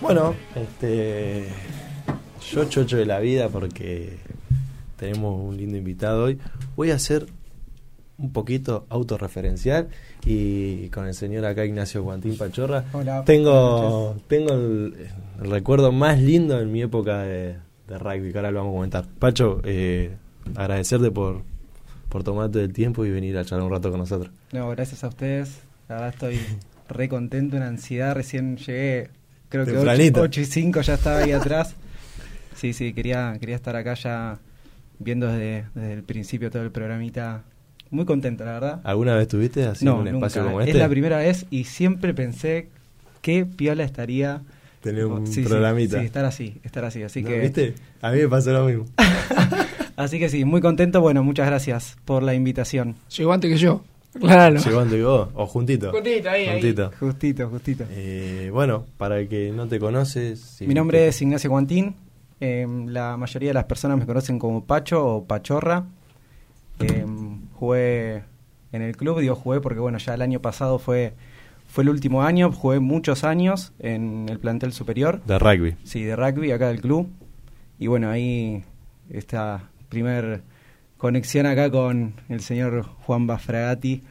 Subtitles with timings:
[0.00, 1.48] Bueno, este.
[2.50, 4.18] Yo chocho de la vida porque
[4.96, 6.38] tenemos un lindo invitado hoy.
[6.76, 7.26] Voy a hacer
[8.18, 9.88] un poquito autorreferencial
[10.24, 12.84] y con el señor acá Ignacio Guantín Pachorra.
[12.92, 13.24] Hola.
[13.24, 15.08] Tengo, tengo el,
[15.42, 17.56] el recuerdo más lindo en mi época de,
[17.88, 19.06] de rugby, que ahora lo vamos a comentar.
[19.18, 20.16] Pacho, eh,
[20.54, 21.42] agradecerte por,
[22.08, 24.32] por tomarte el tiempo y venir a charlar un rato con nosotros.
[24.52, 25.58] No, gracias a ustedes.
[25.88, 26.40] La verdad estoy
[26.88, 28.14] re contento, en ansiedad.
[28.14, 29.10] Recién llegué,
[29.48, 30.20] creo que Tempranito.
[30.20, 31.74] 8, y 5 ya estaba ahí atrás.
[32.54, 34.38] Sí, sí, quería, quería estar acá ya
[34.98, 37.42] viendo desde, desde el principio todo el programita.
[37.90, 38.80] Muy contento, la verdad.
[38.84, 40.52] ¿Alguna vez estuviste así no, en un espacio nunca.
[40.52, 40.72] como este?
[40.72, 42.68] Es la primera vez y siempre pensé
[43.22, 44.42] qué piola estaría
[44.80, 45.98] Tener un Sí, sí, programita.
[45.98, 47.02] Sí, estar así, estar así.
[47.02, 47.28] Así ¿No?
[47.28, 47.74] que, ¿Viste?
[48.00, 48.86] A mí me pasó lo mismo.
[49.96, 51.00] así que sí, muy contento.
[51.00, 52.94] Bueno, muchas gracias por la invitación.
[53.16, 53.82] Llegó antes que yo.
[54.20, 54.56] Claro.
[54.56, 55.90] Antes que vos, o juntito.
[55.92, 56.60] Juntito, ahí, ahí.
[56.60, 56.90] Juntito.
[56.98, 57.84] Justito, justito.
[57.90, 60.40] Eh, bueno, para el que no te conoces...
[60.40, 61.94] si- Mi nombre es Ignacio Guantín.
[62.40, 65.84] eh, la mayoría de las personas me conocen como Pacho o Pachorra.
[66.80, 67.04] Eh,
[67.54, 68.22] jugué
[68.72, 71.14] en el club, digo jugué porque bueno, ya el año pasado fue,
[71.68, 75.76] fue el último año, jugué muchos años en el plantel superior, De rugby.
[75.84, 77.08] sí, de rugby acá del club.
[77.78, 78.62] Y bueno, ahí
[79.10, 80.42] esta primer
[80.98, 84.02] conexión acá con el señor Juan Bafragati.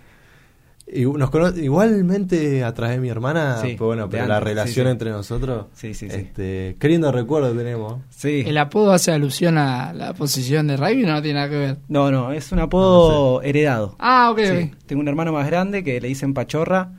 [0.88, 4.38] Y nos cono- igualmente a través de mi hermana, Sí, pues bueno, de pero la
[4.38, 4.92] antes, relación sí, sí.
[4.92, 6.16] entre nosotros, Sí, sí, sí.
[6.16, 8.02] este, qué lindo recuerdo tenemos.
[8.10, 8.44] Sí.
[8.46, 11.78] ¿El apodo hace alusión a la posición de rugby o no tiene nada que ver?
[11.90, 13.96] No, no, es un apodo heredado.
[13.98, 14.78] Ah, ok, Sí, ok.
[14.86, 16.92] tengo un hermano más grande que le dicen Pachorra,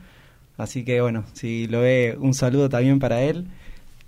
[0.57, 3.47] así que bueno, si lo ve, un saludo también para él.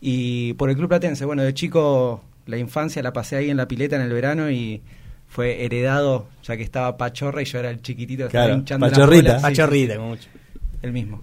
[0.02, 3.68] Y por el Club Platense, bueno, de chico la infancia la pasé ahí en la
[3.70, 4.82] pileta en el verano y
[5.30, 8.86] fue heredado, ya que estaba Pachorra y yo era el chiquitito que estaba Claro, hinchando
[8.88, 9.24] la Pachorrita.
[9.36, 9.38] bola.
[9.40, 10.30] Sí, Pachorrita, sí, como mucho.
[10.82, 11.22] el mismo.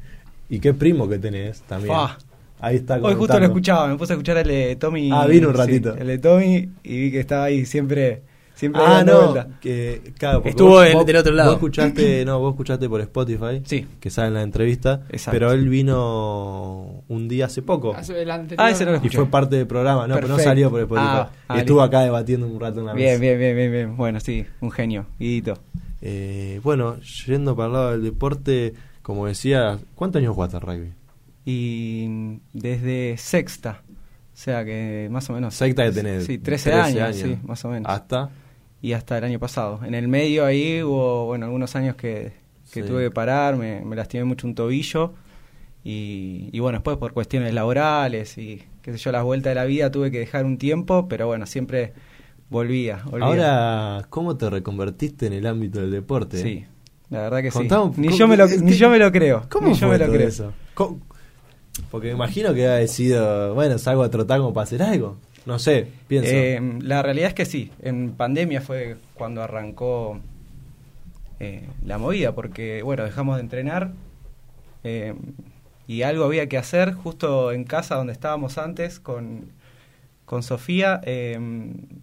[0.48, 1.92] Y qué primo que tenés también.
[1.92, 2.16] Fua.
[2.58, 5.10] Ahí está Hoy justo lo escuchaba, me puse a escuchar el de Tommy.
[5.12, 5.94] Ah, vino un sí, ratito.
[5.94, 8.22] el de Tommy y vi que estaba ahí siempre,
[8.56, 9.48] siempre Ah, no, vuelta.
[9.60, 11.50] que, claro, porque Estuvo del- del otro lado.
[11.50, 13.86] Vos escuchaste, no, vos escuchaste por Spotify, Sí.
[14.00, 15.30] que sale en la entrevista, Exacto.
[15.38, 17.94] pero él vino un día hace poco.
[17.94, 18.66] Hace el anterior.
[18.66, 19.18] Ah, ese no lo Y escuché.
[19.18, 20.50] fue parte del programa, no, pero no Perfecto.
[20.50, 21.06] salió por Spotify.
[21.08, 21.96] Ah, ah, y estuvo listo.
[21.96, 23.20] acá debatiendo un rato en la Bien, mesa.
[23.20, 23.96] bien, bien, bien, bien.
[23.96, 25.54] Bueno, sí, un genio, Guidito.
[26.02, 30.92] Eh, bueno, yendo para el lado del deporte, como decía, ¿cuántos años jugaste al rugby?
[31.44, 35.54] Y desde sexta, o sea que más o menos.
[35.54, 37.90] Sexta de tener Sí, 13, 13 años, sí, más o menos.
[37.90, 38.30] Hasta.
[38.82, 39.80] Y hasta el año pasado.
[39.84, 42.32] En el medio ahí hubo, bueno, algunos años que,
[42.72, 42.88] que Sí.
[42.88, 45.14] tuve que parar, me, me lastimé mucho un tobillo.
[45.84, 49.64] Y, y bueno, después por cuestiones laborales y qué sé yo, las vueltas de la
[49.64, 51.92] vida tuve que dejar un tiempo, pero bueno, siempre
[52.50, 53.02] volvía.
[53.10, 53.26] volvía.
[53.26, 56.42] Ahora, ¿cómo te reconvertiste en el ámbito del deporte?
[56.42, 56.64] Sí,
[57.10, 57.58] la verdad que sí.
[57.62, 59.46] Ni ¿cómo- yo, me lo, ni yo me lo creo.
[59.48, 60.28] ¿Cómo ni yo fue me lo creo.
[60.28, 60.52] eso?
[61.90, 65.18] Porque me imagino que ha sido, bueno, salgo a trotar como para hacer algo.
[65.46, 66.28] No sé, pienso.
[66.32, 67.70] Eh, la realidad es que sí.
[67.80, 70.18] En pandemia fue cuando arrancó
[71.40, 73.92] eh, la movida, porque, bueno, dejamos de entrenar
[74.84, 75.14] eh,
[75.86, 79.46] y algo había que hacer justo en casa donde estábamos antes con,
[80.24, 81.00] con Sofía.
[81.04, 81.38] eh,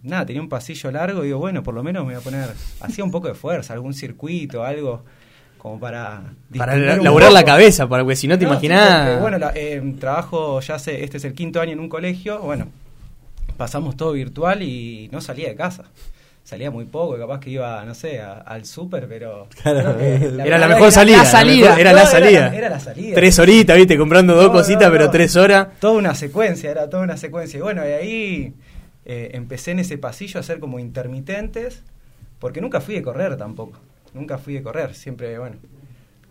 [0.02, 2.48] nada, tenía un pasillo largo y digo, bueno, por lo menos me voy a poner,
[2.80, 5.02] hacía un poco de fuerza, algún circuito, algo
[5.58, 6.22] como para...
[6.56, 9.06] Para laburar la cabeza, para porque si no te No, sí, imaginás.
[9.08, 12.38] porque, bueno, la- eh, trabajo ya hace, este es el quinto año en un colegio,
[12.40, 12.68] bueno,
[13.56, 15.84] pasamos todo virtual y no salía de casa.
[16.42, 19.48] Salía muy poco, capaz que iba, no sé, a- al súper, pero...
[19.62, 21.18] Claro, que era la mejor salida.
[21.18, 21.66] la salida.
[21.68, 22.54] mejor- Era No, la salida.
[22.54, 23.14] era la salida.
[23.14, 24.92] Tres horitas, viste, comprando dos no, cositas, no.
[24.92, 25.68] pero tres horas.
[25.80, 27.56] Toda una secuencia, era toda una secuencia.
[27.58, 28.52] Y bueno, de ahí
[29.06, 31.82] eh, empecé en ese pasillo a hacer como intermitentes,
[32.38, 33.78] porque nunca fui de correr tampoco.
[34.12, 35.56] Nunca fui de correr, siempre, bueno.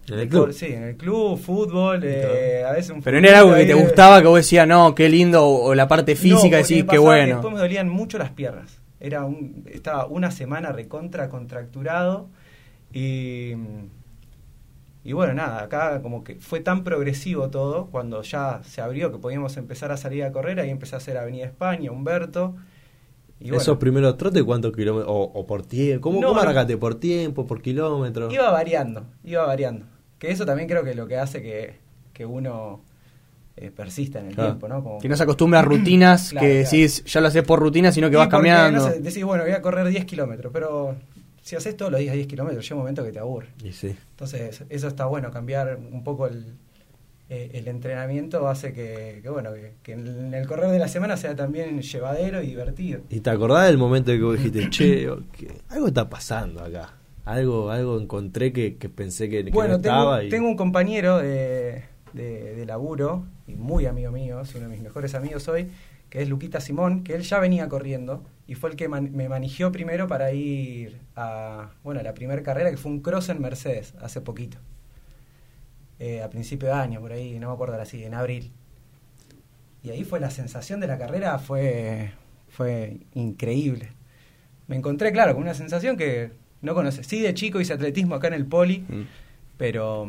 [0.09, 0.51] ¿En el club?
[0.51, 3.73] Sí, en el club, fútbol, eh, a veces un Pero no era algo que te
[3.73, 6.97] gustaba, que vos decías, no, qué lindo, o, la parte No, física, porque decís, qué
[6.97, 7.35] bueno.
[7.35, 8.79] Después me dolían mucho las piernas.
[8.99, 12.27] Era un, estaba una semana recontra contracturado
[12.93, 13.53] y,
[15.05, 19.17] y bueno, nada, acá como que fue tan progresivo todo cuando ya se abrió que
[19.17, 22.55] podíamos empezar a salir a correr, ahí empecé a hacer Avenida España, Humberto.
[23.39, 25.11] Y bueno, Esos primeros trotes, ¿cuántos kilómetros?
[25.13, 26.01] O, o por tiempo.
[26.09, 26.43] ¿Cómo, No, cómo no.
[26.43, 26.77] arrancaste?
[26.77, 27.45] ¿Por tiempo?
[27.45, 28.33] ¿Por kilómetros?
[28.33, 29.85] iba variando, iba variando.
[30.23, 31.73] Que eso también creo que es lo que hace que,
[32.13, 32.81] que uno
[33.57, 34.51] eh, persista en el Claro.
[34.51, 34.81] tiempo, ¿no?
[34.81, 36.63] Como Que no se acostumbra a rutinas, Claro, que claro.
[36.77, 38.79] decís, ya lo haces por rutina, sino que Sí, vas cambiando.
[38.79, 40.95] no sé, decís, bueno, voy a correr 10 kilómetros, pero
[41.41, 43.49] si haces todos los días 10 kilómetros, llega un momento que te aburre.
[43.65, 43.97] Y sí.
[44.11, 46.53] Entonces, eso está bueno, cambiar un poco el,
[47.29, 51.17] eh, el entrenamiento hace que, que, bueno, que, que en el correr de la semana
[51.17, 53.01] sea también llevadero y divertido.
[53.09, 56.93] ¿Y te acordás del momento que vos dijiste, che, o- que algo está pasando acá?
[57.25, 61.19] Algo algo encontré que, que pensé que, que Bueno, no tengo, y- tengo un compañero
[61.19, 61.83] de,
[62.13, 65.71] de, de laburo y muy amigo mío, es uno de mis mejores amigos hoy,
[66.09, 69.29] que es Luquita Simón, que él ya venía corriendo y fue el que man- me
[69.29, 73.41] manigió primero para ir a, bueno, a la primera carrera, que fue un cross en
[73.41, 74.57] Mercedes, hace poquito.
[75.99, 78.51] Eh, a principio de año, por ahí, no me acuerdo ahora sí, en abril.
[79.83, 82.11] Y ahí fue la sensación de la carrera, fue,
[82.49, 83.89] fue increíble.
[84.67, 86.31] Me encontré, claro, con una sensación que
[86.63, 87.05] no conoces.
[87.05, 89.01] Sí, de chico hice atletismo acá en el poli, Mm.
[89.57, 90.07] pero,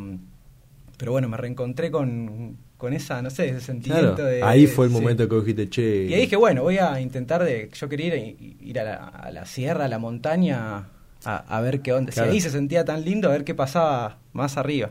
[0.96, 4.42] pero bueno, me reencontré con, con esa, no sé, ese sentimiento Claro, de...
[4.42, 4.98] ahí fue el sí.
[5.00, 6.06] momento que dijiste, che.
[6.06, 7.68] Y ahí dije, bueno, voy a intentar de...
[7.72, 10.88] Yo quería ir, ir a, la, a la sierra, a la montaña,
[11.24, 12.12] a, a ver qué onda.
[12.12, 12.30] Claro.
[12.30, 14.90] Si ahí se sentía tan lindo, a ver qué pasaba más arriba.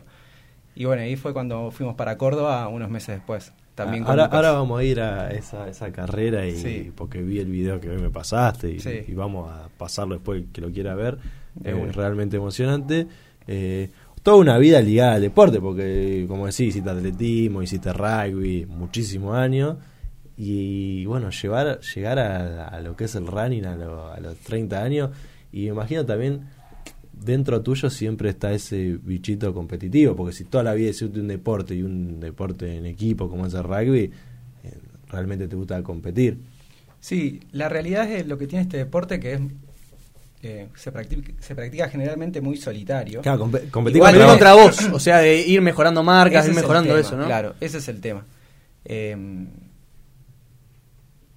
[0.76, 3.52] Y bueno, ahí fue cuando fuimos para Córdoba unos meses después.
[3.76, 6.92] También con ahora, ahora vamos a ir a esa, esa carrera y Sí.
[6.94, 9.04] porque vi el video que hoy me pasaste y, Sí.
[9.08, 11.18] y vamos a pasarlo después que lo quiera ver.
[11.62, 13.06] Eh, realmente emocionante.
[13.46, 13.90] Eh,
[14.22, 19.76] toda una vida ligada al deporte, porque como decís, hiciste atletismo, hiciste rugby, muchísimos años.
[20.36, 24.36] Y bueno, llevar, llegar a, a lo que es el running a, lo- a los
[24.38, 25.10] 30 años.
[25.52, 26.40] Y me imagino también,
[27.12, 31.74] dentro tuyo siempre está ese bichito competitivo, porque si toda la vida hiciste un deporte
[31.76, 34.10] y un deporte en equipo como es el rugby, eh,
[35.08, 36.38] realmente te gusta competir.
[36.98, 39.40] Sí, la realidad es lo que tiene este deporte que es
[40.44, 43.20] eh, se, practica, se practica generalmente muy solitario.
[43.22, 44.78] Claro, compe- competir Igual contra vos.
[44.92, 47.24] o sea, de ir mejorando marcas, Ese ir es mejorando tema, eso, ¿no?
[47.26, 48.24] Claro, ese es el tema.
[48.84, 49.16] Eh,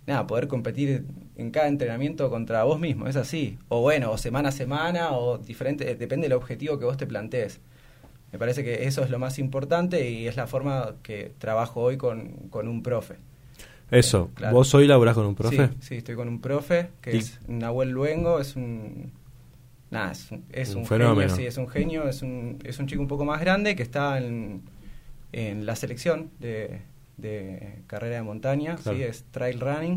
[0.05, 1.05] nada, poder competir
[1.35, 3.57] en cada entrenamiento contra vos mismo, es así.
[3.69, 7.05] O bueno, o semana a semana, o diferente, eh, depende del objetivo que vos te
[7.07, 7.59] plantees.
[8.31, 11.97] Me parece que eso es lo más importante y es la forma que trabajo hoy
[11.97, 13.15] con, con un profe.
[13.91, 14.55] Eso, Claro.
[14.57, 15.67] ¿vos hoy laburás con un profe?
[15.67, 19.11] Sí, sí, estoy con un profe que Y- es Nahuel Luengo, es un
[19.89, 21.21] nada, es un, es Un un fenómeno.
[21.29, 23.83] genio, sí, es un genio, es un, es un chico un poco más grande que
[23.83, 24.61] está en,
[25.31, 26.81] en la selección de,
[27.15, 28.97] de carrera de montaña, Claro.
[28.97, 29.91] sí, es trail running.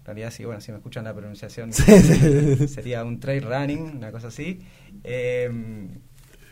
[0.00, 1.72] En realidad, sí, bueno, si me escuchan la pronunciación,
[2.68, 4.60] sería un trail running, una cosa así.
[5.02, 5.50] Eh,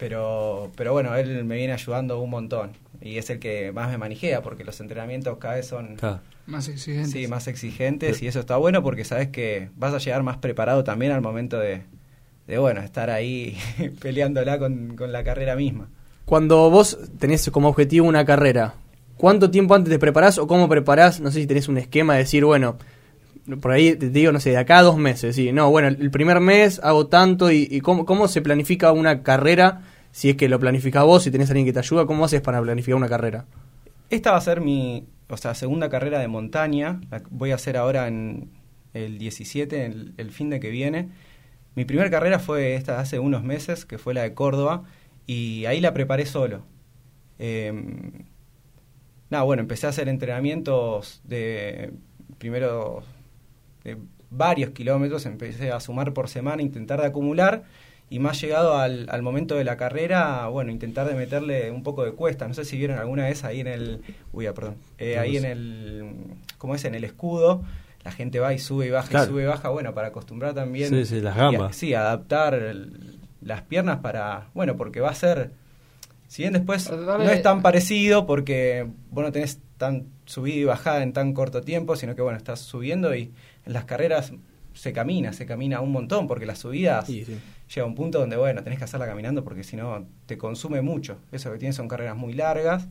[0.02, 3.98] pero, pero bueno, él me viene ayudando un montón y es el que más me
[3.98, 5.96] manijea porque los entrenamientos cada vez son.
[6.44, 7.08] Más exigente.
[7.08, 10.82] Sí, más exigentes y eso está bueno porque sabes que vas a llegar más preparado
[10.82, 11.82] también al momento de,
[12.48, 13.56] de bueno, estar ahí
[14.02, 15.88] peleándola con, con la carrera misma.
[16.24, 18.74] Cuando vos tenés como objetivo una carrera,
[19.16, 21.20] ¿cuánto tiempo antes te preparás o cómo preparás?
[21.20, 22.76] No sé si tenés un esquema de decir, bueno,
[23.60, 25.36] por ahí te digo, no sé, de acá a dos meses.
[25.36, 29.22] Sí, no, bueno, el primer mes hago tanto y, y cómo, cómo se planifica una
[29.22, 29.82] carrera,
[30.12, 32.60] si es que lo planificás vos, si tenés alguien que te ayuda, ¿cómo haces para
[32.62, 33.46] planificar una carrera?
[34.10, 37.00] Esta va a ser mi, o sea, segunda carrera de montaña.
[37.10, 38.50] La voy a hacer ahora en
[38.92, 41.08] el 17, el, el fin de que viene.
[41.74, 44.84] Mi primera carrera fue esta hace unos meses, que fue la de Córdoba,
[45.26, 46.64] y ahí la preparé solo.
[47.38, 47.72] Eh,
[49.30, 51.92] nada, bueno, empecé a hacer entrenamientos de
[52.36, 53.02] primero
[53.82, 53.96] de
[54.30, 57.64] varios kilómetros, empecé a sumar por semana, intentar de acumular
[58.12, 62.04] y más llegado al, al momento de la carrera, bueno, intentar de meterle un poco
[62.04, 62.46] de cuesta.
[62.46, 65.44] No sé si vieron alguna vez ahí en el, uy, ah, perdón, eh, ahí en
[65.46, 66.12] el,
[66.58, 66.84] ¿cómo es?
[66.84, 67.62] En el escudo.
[68.04, 69.24] La gente va y sube y baja Claro.
[69.26, 70.90] y sube y baja, bueno, para acostumbrar también.
[70.90, 71.70] Sí, sí, las y gambas.
[71.70, 75.52] a- sí, adaptar el- las piernas para, bueno, porque va a ser,
[76.28, 81.02] si bien después no es tan parecido porque vos no tenés tan subida y bajada
[81.02, 83.32] en tan corto tiempo, sino que bueno, estás subiendo y
[83.66, 84.32] en las carreras
[84.74, 87.36] se camina, se camina un montón, porque las subidas Sí, sí.
[87.74, 91.18] Llega un punto donde bueno, tenés que hacerla caminando porque si no te consume mucho.
[91.32, 92.88] Eso que tienes son carreras muy largas,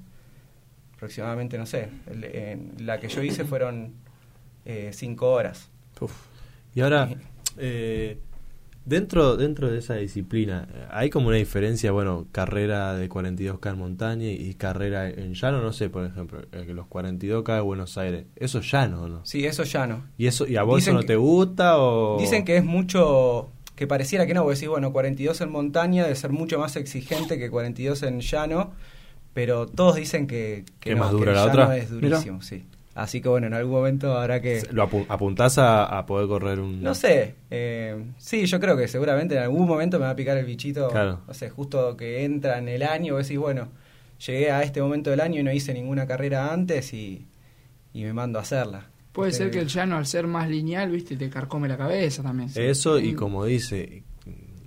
[0.95, 3.93] aproximadamente, no sé, el- en la que yo hice fueron
[4.65, 5.69] eh, cinco horas.
[6.00, 6.11] Uf.
[6.75, 7.09] Y ahora,
[7.57, 8.19] eh,
[8.85, 13.77] dentro, dentro de esa disciplina, eh, ¿hay como una diferencia, bueno, carrera de 42K en
[13.79, 15.61] montaña y carrera en llano?
[15.61, 19.25] No sé, por ejemplo, los 42K de Buenos Aires, ¿eso es llano o no?
[19.25, 20.05] Sí, eso ya no.
[20.17, 22.19] ¿Y, eso, y a vos Dicen eso no que- te gusta o...?
[22.19, 23.50] Dicen que es mucho,
[23.81, 27.39] que pareciera que no, vos decís, bueno, 42 en montaña debe ser mucho más exigente
[27.39, 28.73] que 42 en llano,
[29.33, 31.77] pero todos dicen que, ¿Que no, más dura el la llano otra?
[31.77, 32.63] es durísimo, sí.
[32.93, 34.61] Así que bueno, en algún momento habrá que...
[34.71, 36.83] ¿Lo apu- apuntás a, a poder correr un...?
[36.83, 40.38] No sé, eh, sí, yo creo que seguramente en algún momento me va a picar
[40.38, 41.21] el bichito, Claro.
[41.27, 43.69] no sé, justo que entra en el año, vos decís, bueno,
[44.23, 47.25] llegué a este momento del año y no hice ninguna carrera antes y,
[47.93, 48.85] y me mando a hacerla.
[49.12, 52.24] Puede Este, ser que el llano, al ser más lineal, viste, te carcome la cabeza
[52.24, 52.50] también.
[52.56, 54.03] Eso y como dice,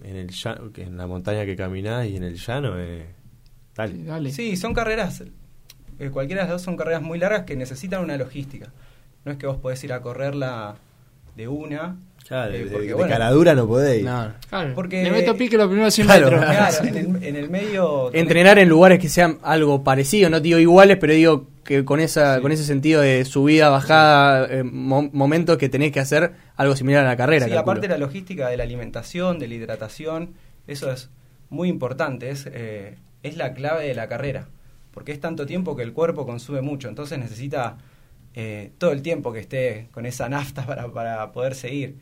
[0.03, 3.07] en, el llano, que en la montaña que caminás y en el llano, eh,
[3.75, 3.93] dale.
[3.95, 4.31] Sí, dale.
[4.33, 5.23] Sí, son carreras,
[5.99, 8.73] eh, cualquiera de las dos son carreras muy largas que necesitan una logística.
[9.25, 10.77] No es que vos podés ir a correrla
[11.37, 11.97] de una.
[12.26, 14.04] Claro, eh, de, porque, de bueno, caradura no podéis.
[14.04, 14.33] No.
[14.49, 16.45] Claro, Porque- le meto pique los primeros 100 Claro, metros.
[16.50, 18.11] Claro, en el, en el medio.
[18.11, 22.00] tenés- Entrenar en lugares que sean algo parecido, no digo iguales, pero digo que con
[22.00, 22.43] esa Sí.
[22.43, 27.04] con ese sentido de subida, bajada, eh, mo- momentos que tenés que hacer algo similar
[27.04, 27.45] a la carrera.
[27.47, 27.73] Sí, calculo.
[27.73, 30.35] aparte la logística de la alimentación, de la hidratación,
[30.66, 31.11] eso es
[31.50, 34.49] muy importante, es, eh, es la clave de la carrera,
[34.93, 37.76] porque es tanto tiempo que el cuerpo consume mucho, entonces necesita
[38.35, 41.97] eh, todo el tiempo que esté con esa nafta para, para poder seguir.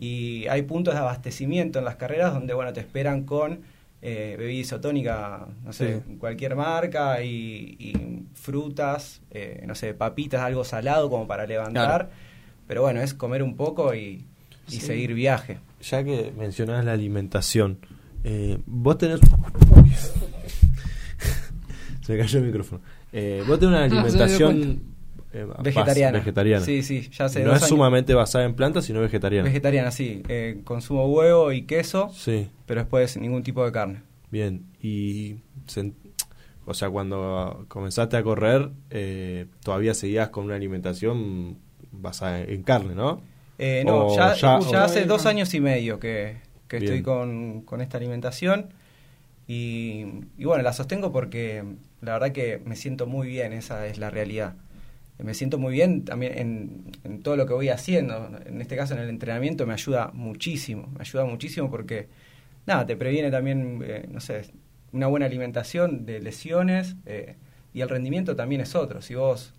[0.00, 3.60] Y hay puntos de abastecimiento en las carreras donde, bueno, te esperan con
[4.00, 6.14] eh, bebida isotónica, no sé, Sí.
[6.20, 11.86] cualquier marca y, y frutas, eh, no sé, papitas, algo salado como para levantar.
[11.88, 12.08] Claro.
[12.68, 14.24] Pero bueno, es comer un poco y,
[14.68, 14.80] y Sí.
[14.80, 15.58] seguir viaje.
[15.82, 17.78] Ya que mencionás la alimentación,
[18.22, 19.18] eh, vos tenés.
[22.02, 22.80] Se me cayó el micrófono.
[23.12, 24.80] Eh, vos tenés una alimentación
[25.32, 26.18] eh, Vegetariana.
[26.18, 26.64] vegetariana.
[26.64, 27.68] Sí, sí, ya hace no dos es años.
[27.68, 29.44] sumamente basada en plantas, sino vegetariana.
[29.48, 30.22] Vegetariana, sí.
[30.28, 34.02] Eh, consumo huevo y queso, sí, pero después ningún tipo de carne.
[34.30, 34.64] bien.
[34.82, 35.36] Y.
[36.66, 41.58] o sea, cuando comenzaste a correr, eh, todavía seguías con una alimentación
[41.92, 43.20] basada en carne, ¿no?
[43.58, 46.36] Eh, no, O ya, ya- ya o- hace dos años y medio que,
[46.68, 48.68] que estoy con, con esta alimentación.
[49.46, 50.04] Y,
[50.36, 51.64] y bueno, la sostengo porque
[52.02, 54.54] la verdad que me siento muy bien, esa es la realidad.
[55.18, 58.30] Me siento muy bien también en, en todo lo que voy haciendo.
[58.46, 60.88] En este caso, en el entrenamiento, me ayuda muchísimo.
[60.94, 62.08] Me ayuda muchísimo porque,
[62.66, 64.42] nada, te previene también, eh, no sé,
[64.92, 67.36] una buena alimentación de lesiones eh,
[67.74, 69.02] y el rendimiento también es otro.
[69.02, 69.54] Si vos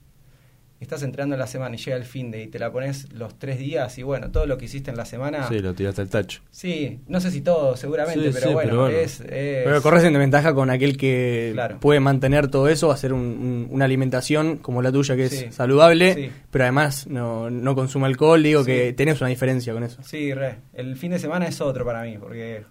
[0.80, 3.38] estás entrenando en la semana y llega el fin de y te la pones los
[3.38, 5.48] tres días y bueno, todo lo que hiciste en la semana.
[5.50, 6.42] Sí, lo tiraste al tacho.
[6.52, 8.98] Sí, no sé si todo, seguramente, Sí, pero, sí, bueno, pero bueno.
[8.98, 11.80] es, es- Pero corres en desventaja con aquel que Claro.
[11.82, 15.46] puede mantener todo eso, hacer un- un- una alimentación como la tuya que es Sí.
[15.52, 16.30] saludable, Sí.
[16.50, 18.68] pero además no, no consume alcohol, digo Sí.
[18.72, 20.02] que tenés una diferencia con eso.
[20.04, 20.56] Sí, re.
[20.74, 22.64] El fin de semana es otro para mí, porque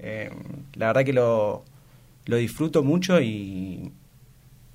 [0.00, 0.30] eh,
[0.74, 1.64] la verdad que lo,
[2.26, 3.92] lo disfruto mucho y,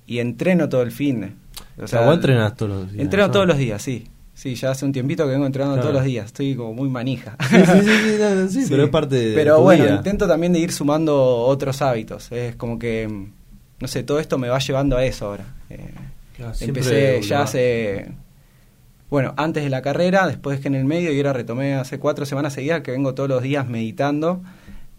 [0.06, 1.32] y entreno todo el fin de.
[1.82, 3.04] O sea, vos entrenás todos los días.
[3.04, 3.32] Entreno ¿no?
[3.32, 4.06] todos los días, sí.
[4.34, 5.88] Sí, ya hace un tiempito que vengo entrenando Claro.
[5.88, 6.26] todos los días.
[6.26, 7.36] Estoy como muy manija.
[7.50, 7.64] Sí, sí,
[8.48, 9.96] sí, no, pero es parte de Pero tu bueno, vida.
[9.96, 12.30] intento también de ir sumando otros hábitos.
[12.30, 13.08] Es como que,
[13.80, 15.44] no sé, todo esto me va llevando a eso ahora.
[15.70, 15.90] Eh,
[16.36, 18.12] Claro, empecé ya hace,
[19.10, 22.26] bueno, antes de la carrera, después que en el medio, y ahora retomé hace cuatro
[22.26, 24.40] semanas seguidas que vengo todos los días meditando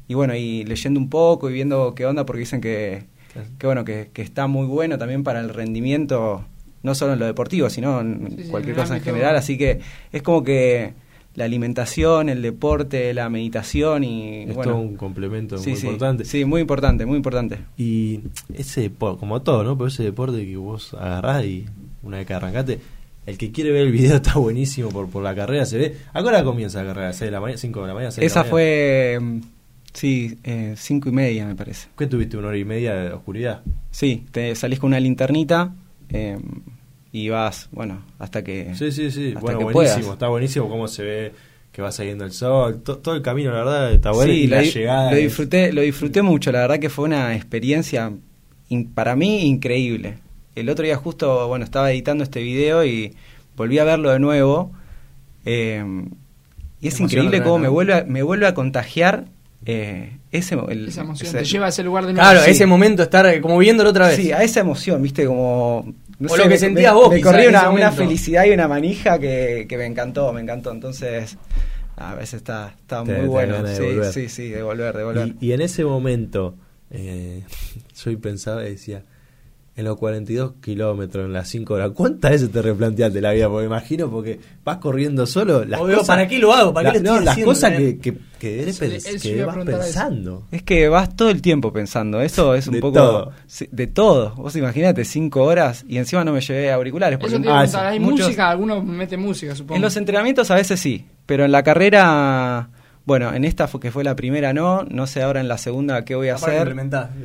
[0.09, 3.47] y bueno, y leyendo un poco y viendo qué onda, porque dicen que, Claro.
[3.57, 6.43] que bueno, que, que está muy bueno también para el rendimiento,
[6.83, 9.35] no solo en lo deportivo, sino en Sí, sí, cualquier en cosa en general.
[9.35, 9.79] Así que
[10.11, 10.93] es como que
[11.35, 15.85] la alimentación, el deporte, la meditación y Es bueno, todo un complemento sí, muy sí,
[15.87, 16.25] importante.
[16.25, 17.59] Sí, muy importante, muy importante.
[17.77, 18.21] Y
[18.53, 19.77] ese deporte, como todo, ¿no?
[19.77, 21.65] Pero ese deporte que vos agarrás y
[22.03, 22.79] una vez que arrancaste,
[23.25, 25.95] el que quiere ver el video está buenísimo por, por la carrera, se ve.
[26.13, 27.11] ¿A qué hora comienza la carrera?
[27.11, 27.61] ¿6 de la mañana?
[27.61, 28.11] ¿5 de la mañana?
[28.11, 28.49] 6 de la Esa mañana?
[28.51, 29.19] fue,
[29.93, 31.87] sí, eh, cinco y media me parece.
[31.97, 32.37] ¿Qué tuviste?
[32.37, 33.61] ¿Una hora y media de oscuridad?
[33.91, 35.73] Sí, te salís con una linternita
[36.09, 36.37] eh,
[37.11, 38.75] y vas, bueno, hasta que...
[38.75, 39.33] Sí, sí, sí.
[39.39, 39.71] Bueno, buenísimo.
[39.71, 40.13] puedas.
[40.13, 41.31] Está buenísimo cómo se ve
[41.71, 42.81] que va saliendo el sol.
[42.83, 44.31] To- todo el camino, la verdad, está bueno.
[44.33, 45.11] Sí, y la llegada.
[45.11, 48.11] lo es- disfruté, lo disfruté mucho, la verdad que fue una experiencia
[48.69, 50.15] in- para mí increíble.
[50.55, 53.13] El otro día justo, bueno, estaba editando este video y
[53.55, 54.71] volví a verlo de nuevo.
[55.45, 55.83] eh,
[56.81, 59.25] y es increíble cómo me vuelve a, me vuelve a contagiar
[59.65, 62.27] eh, ese, el- Esa emoción ese- te lleva a ese lugar de nuevo.
[62.29, 62.51] Claro, Sí.
[62.51, 64.15] ese momento estar eh, como viéndolo otra vez.
[64.17, 65.93] Sí, a esa emoción, viste, como...
[66.27, 68.51] O lo que me- sentías me- vos, Me quizá, corrí en una, una felicidad y
[68.51, 70.71] una manija que, que me encantó, me encantó.
[70.71, 71.37] Entonces,
[71.95, 73.67] a veces está, está Te- muy te bueno.
[73.67, 75.27] Sí, sí, sí, de volver, de volver.
[75.39, 76.55] Y, y en ese momento,
[76.91, 77.43] eh,
[78.05, 79.03] yo pensaba y decía,
[79.79, 83.47] en los 42 kilómetros, en las 5 horas, ¿cuántas veces te replanteaste la vida?
[83.49, 85.63] Porque imagino, porque vas corriendo solo.
[85.63, 86.73] Las cosas, ¿para qué lo hago?
[86.73, 87.97] ¿Para qué la- lo no, las haciendo, cosas eh?
[88.01, 90.43] que, que, eres él vas pensando.
[90.51, 92.93] Es que vas todo el tiempo pensando, eso es un De poco...
[92.99, 93.31] todo.
[93.71, 94.35] de todo.
[94.35, 97.17] Vos imaginate, cinco horas y encima no me llevé auriculares.
[97.17, 97.89] Porque Eso te Ah.
[97.89, 98.49] ¿hay Muchos- música?
[98.49, 99.75] Algunos meten música, supongo.
[99.77, 102.69] En los entrenamientos a veces sí, pero en la carrera,
[103.09, 106.05] bueno, en esta fue- que fue la primera no, no sé ahora en la segunda
[106.05, 106.75] qué voy a Capaz hacer.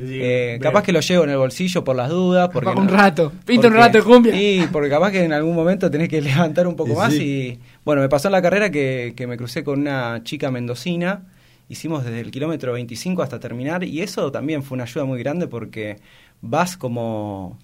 [0.01, 2.49] Eh, capaz que lo llevo en el bolsillo por las dudas.
[2.51, 3.31] Porque Capaz un no- rato.
[3.45, 4.33] Pinta un porque- rato de cumbia.
[4.33, 7.13] Sí, porque capaz que en algún momento tenés que levantar un poco Y más.
[7.13, 7.23] sí.
[7.23, 11.21] Y bueno, me pasó en la carrera que, que me crucé con una chica mendocina.
[11.69, 13.83] Hicimos desde el kilómetro 25 hasta terminar.
[13.83, 15.97] Y eso también fue una ayuda muy grande porque
[16.41, 17.59] vas como,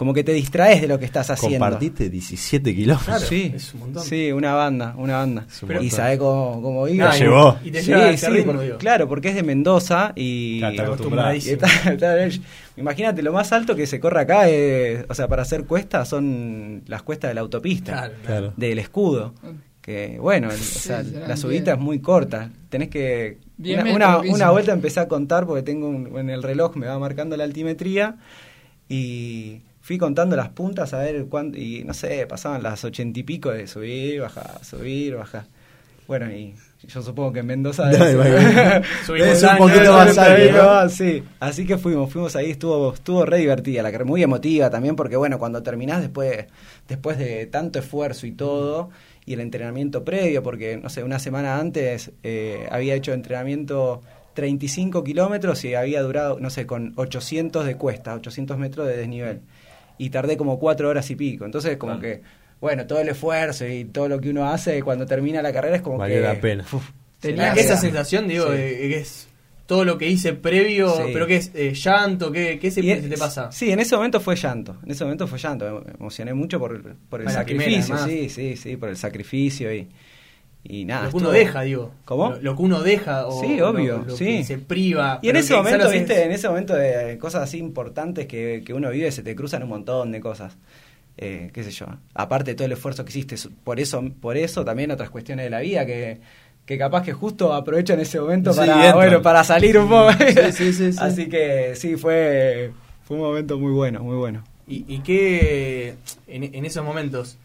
[0.00, 1.58] como que te distraes de lo que estás haciendo.
[1.58, 3.04] Compartiste 17 kilómetros.
[3.04, 4.02] Claro, sí, es un montón.
[4.02, 5.42] sí, una banda, una banda.
[5.60, 5.90] Un y montón.
[5.90, 7.10] sabe cómo, cómo iba.
[7.10, 7.58] Ah, y- llevó.
[7.62, 10.62] Y te Sí, lleva sí, ritmo, por- claro, porque es de Mendoza y...
[12.78, 16.82] Imagínate, lo más alto que se corre acá, es, o sea, para hacer cuestas son
[16.86, 18.52] las cuestas de la autopista, Claro, Claro.
[18.56, 19.34] del escudo.
[19.82, 22.48] que bueno, el- o sea, la subida es muy corta.
[22.70, 23.36] Tenés que...
[23.94, 27.36] Una, una vuelta empecé a contar porque tengo un- en el reloj, me va marcando
[27.36, 28.16] la altimetría
[28.88, 33.24] y fui contando las puntas a ver cuánto, y no sé, pasaban las ochenta y
[33.24, 35.46] pico de subir, bajar, subir, bajar.
[36.06, 36.54] Bueno, y
[36.86, 40.88] yo supongo que en Mendoza debe un poquito más más alto.
[40.90, 45.16] Sí, así que fuimos, fuimos ahí, estuvo, estuvo re divertida, la muy emotiva también, porque
[45.16, 46.46] bueno, cuando terminás después,
[46.86, 48.90] después de tanto esfuerzo y todo,
[49.26, 54.02] y el entrenamiento previo, porque no sé, una semana antes eh, había hecho entrenamiento
[54.34, 59.40] 35 kilómetros y había durado, no sé, con 800 de cuesta, 800 metros de desnivel,
[60.02, 62.00] y tardé como cuatro horas y pico, entonces como Ah.
[62.00, 62.22] que,
[62.60, 65.82] bueno, todo el esfuerzo y todo lo que uno hace cuando termina la carrera es
[65.82, 66.22] como Valió que...
[66.22, 66.64] la pena.
[66.72, 66.88] uf,
[67.20, 68.56] se esa sensación, digo, Sí.
[68.58, 69.28] de- que es
[69.66, 71.02] todo lo que hice previo, Sí.
[71.12, 73.52] pero que es eh, llanto, ¿qué, qué se, te pasa?
[73.52, 74.76] Sí, en ese momento fue llanto.
[74.84, 75.84] En ese momento fue llanto.
[75.86, 76.70] Me emocioné mucho por,
[77.08, 77.96] por el primera, sacrificio.
[77.98, 79.86] sí, sí, sí, por el sacrificio y,
[80.62, 81.04] y nada.
[81.04, 81.92] lo que uno deja, digo.
[82.04, 82.30] ¿Cómo?
[82.30, 84.24] Lo, lo que uno deja o Sí, obvio, lo sí.
[84.38, 85.18] que se priva.
[85.22, 88.90] Y en ese momento, viste, en ese momento de cosas así importantes que, que uno
[88.90, 90.56] vive, se te cruzan un montón de cosas.
[91.16, 91.86] Eh, qué sé yo.
[92.14, 95.50] Aparte de todo el esfuerzo que hiciste, por eso, por eso también otras cuestiones de
[95.50, 96.18] la vida que,
[96.64, 100.12] que capaz que justo aprovecho en ese momento Sí, para, bueno, para salir un poco.
[100.12, 100.98] Sí, sí, sí, sí.
[101.02, 102.70] Así que sí, fue,
[103.02, 104.44] fue un momento muy bueno, muy bueno.
[104.66, 105.02] Y,
[106.28, 107.36] en, en esos momentos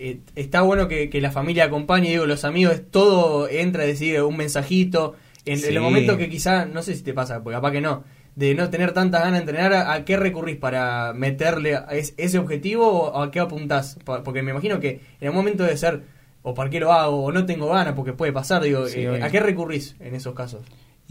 [0.00, 4.20] eh, está bueno que, que la familia acompañe, digo, los amigos, todo entra a decir
[4.22, 5.14] un mensajito.
[5.46, 5.72] En, en Sí.
[5.72, 8.04] los momentos que quizá, no sé si te pasa, porque capaz que no,
[8.36, 12.12] de no tener tantas ganas de entrenar, ¿a, a qué recurrís para meterle a es-
[12.18, 13.98] ese objetivo o a qué apuntás?
[14.04, 16.02] Porque me imagino que en el momento de ser,
[16.42, 19.22] o para qué lo hago, o no tengo ganas, porque puede pasar, digo, Sí, eh.
[19.22, 20.62] ¿a qué recurrís en esos casos?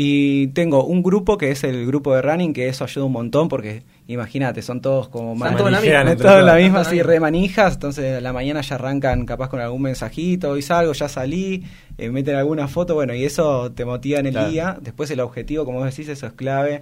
[0.01, 3.49] Y tengo un grupo que es el grupo de running, que eso ayuda un montón
[3.49, 6.15] porque imagínate, son todos como Están todos en la misma.
[6.15, 9.25] todos la misma, así todos en la re manijas, entonces a la mañana ya arrancan
[9.25, 11.65] capaz con algún mensajito, hoy salgo, ya salí,
[11.97, 14.49] eh, meten alguna foto, bueno, y eso te motiva en el Claro.
[14.49, 14.77] día.
[14.79, 16.81] Después el objetivo, como vos decís, eso es clave,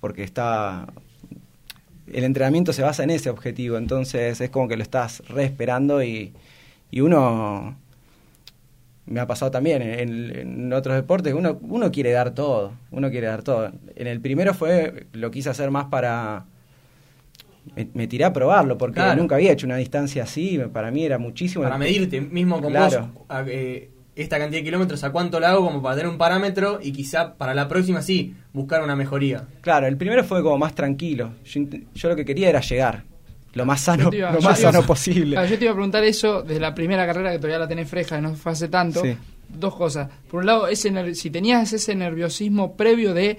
[0.00, 0.88] porque está...
[2.12, 6.02] El entrenamiento se basa en ese objetivo, entonces es como que lo estás re esperando
[6.02, 6.32] y,
[6.90, 7.76] y uno
[9.06, 13.26] me ha pasado también en, en otros deportes, uno, uno quiere dar todo, uno quiere
[13.26, 13.72] dar todo.
[13.96, 16.44] En el primero fue, lo quise hacer más para...
[17.76, 19.20] Me, me tiré a probarlo porque Claro.
[19.20, 21.62] nunca había hecho una distancia así, para mí era muchísimo.
[21.64, 23.10] Para medirte mismo con Claro.
[23.14, 26.18] vos a- eh, esta cantidad de kilómetros, a cuánto la hago como para tener un
[26.18, 29.46] parámetro y quizá para la próxima sí, buscar una mejoría.
[29.60, 31.32] Claro, el primero fue como más tranquilo.
[31.44, 31.62] Yo,
[31.94, 33.04] yo lo que quería era llegar
[33.54, 35.36] lo más sano, iba- lo más iba- sano posible.
[35.48, 38.16] Yo te iba a preguntar eso desde la primera carrera que todavía la tenés fresca,
[38.16, 39.02] que no fue hace tanto.
[39.02, 39.16] Sí.
[39.48, 40.08] Dos cosas.
[40.30, 43.38] Por un lado, ese si tenías ese nerviosismo previo de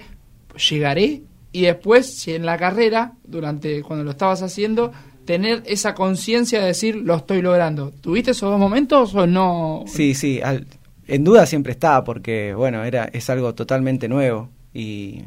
[0.68, 1.22] llegaré
[1.52, 4.92] y después, si en la carrera, durante cuando lo estabas haciendo,
[5.24, 7.92] tener esa conciencia de decir lo estoy logrando.
[8.00, 9.84] ¿Tuviste esos dos momentos o no?
[9.86, 10.66] Sí, sí, al-
[11.06, 15.22] en duda siempre está porque, bueno, era es algo totalmente nuevo y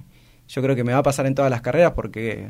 [0.48, 2.50] yo creo que me va a pasar en todas las carreras porque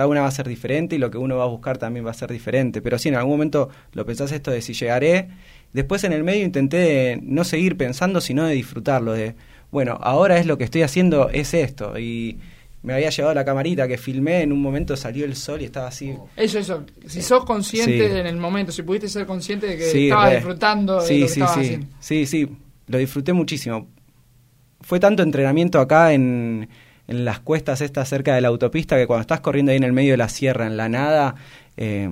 [0.00, 2.10] cada una va a ser diferente y lo que uno va a buscar también va
[2.10, 2.80] a ser diferente.
[2.80, 5.28] Pero sí, en algún momento lo pensás esto de si llegaré.
[5.74, 9.34] Después en el medio intenté no seguir pensando, sino de disfrutarlo, de,
[9.70, 11.98] bueno, ahora es lo que estoy haciendo, es esto.
[11.98, 12.38] Y
[12.82, 15.88] me había llevado la camarita que filmé, en un momento salió el sol y estaba
[15.88, 16.14] así...
[16.34, 16.82] Eso, eso.
[17.06, 18.16] Si sos consciente Sí.
[18.20, 20.36] en el momento, si pudiste ser consciente de que Sí, estabas re.
[20.36, 21.60] disfrutando de sí, lo que sí, estabas sí.
[21.66, 21.86] haciendo.
[22.00, 22.48] Sí, sí,
[22.86, 23.86] lo disfruté muchísimo.
[24.80, 26.70] Fue tanto entrenamiento acá en,
[27.10, 29.92] en las cuestas estas cerca de la autopista que cuando estás corriendo ahí en el
[29.92, 31.34] medio de la sierra, en la nada,
[31.76, 32.08] eh,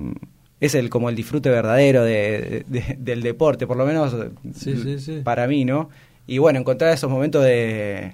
[0.59, 4.15] es el como el disfrute verdadero de, de- del deporte, por lo menos
[4.53, 5.21] Sí, sí, sí.
[5.23, 5.89] para mí, ¿no?
[6.27, 8.13] Y bueno, encontrar esos momentos de,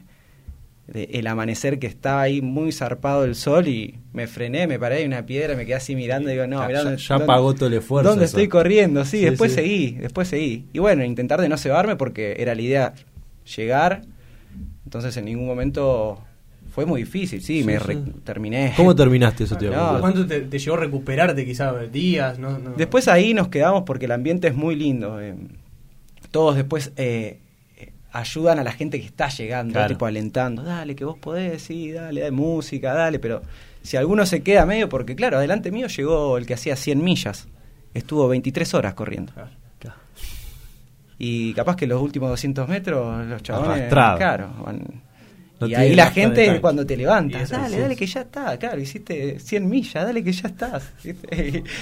[0.88, 5.02] de el amanecer que estaba ahí muy zarpado el sol y me frené, me paré
[5.02, 7.26] en una piedra, me quedé así mirando y digo, no, Ya- mirá ya- dónde- ya
[7.26, 8.38] pagó todo el esfuerzo ¿Dónde eso.
[8.38, 9.04] estoy corriendo?
[9.06, 10.65] Sí, después seguí, después seguí.
[10.71, 12.93] Y bueno, intentar de no cebarme porque era la idea
[13.58, 14.04] llegar.
[14.86, 16.19] Entonces en ningún momento
[16.75, 17.97] fue muy difícil, sí, Sí, me sí.
[18.25, 18.73] terminé.
[18.75, 19.71] ¿Cómo terminaste eso, tío?
[19.75, 21.71] No, ¿Cuánto te, te llevó recuperarte quizá?
[21.85, 22.38] ¿Días?
[22.38, 22.71] No, no.
[22.71, 25.21] Después ahí nos quedamos porque el ambiente es muy lindo.
[25.21, 25.35] eh.
[26.31, 27.39] Todos después eh,
[27.77, 29.88] eh, ayudan a la gente que está llegando, Claro.
[29.88, 33.41] tipo alentando, dale, que vos podés, sí, dale, dale música, dale, pero
[33.81, 37.47] si alguno se queda medio, porque claro, adelante mío llegó el que hacía 100 millas,
[37.93, 39.31] estuvo 23 horas corriendo.
[39.79, 39.95] Claro.
[41.17, 44.17] Y capaz que los últimos 200 metros, los Arrastrado.
[44.17, 45.01] claro, van-
[45.60, 49.39] No y ahí la gente cuando te levantas, dale, dale que ya está, claro, hiciste
[49.39, 50.91] 100 millas, dale que ya estás.
[51.04, 51.63] ¿viste?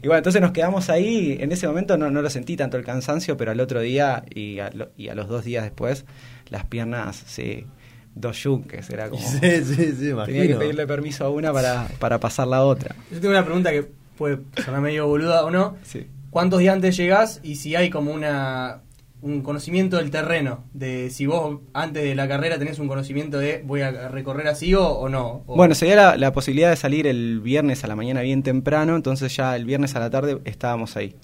[0.00, 2.84] Y bueno, entonces nos quedamos ahí, en ese momento no, no lo sentí tanto el
[2.84, 6.04] cansancio, pero al otro día y a, lo- y a los dos días después,
[6.50, 7.66] las piernas, sí,
[8.14, 9.20] dos yunques, era como...
[9.28, 12.94] Sí, sí, sí, Tenía que pedirle permiso a una para, para pasar la otra.
[13.10, 15.76] Yo tengo una pregunta que puede sonar medio boluda o no.
[15.82, 16.06] Sí.
[16.30, 18.82] cuántos días antes llegás y si hay como una
[19.20, 23.62] un conocimiento del terreno, de si vos antes de la carrera tenés un conocimiento de
[23.66, 25.42] voy a recorrer así o, o no.
[25.46, 29.34] Bueno, sería la, la posibilidad de salir el viernes a la mañana bien temprano, entonces
[29.36, 31.16] ya el viernes a la tarde estábamos ahí.